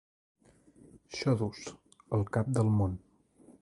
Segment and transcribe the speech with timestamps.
[1.19, 1.59] Xodos,
[2.19, 3.01] al cap del món.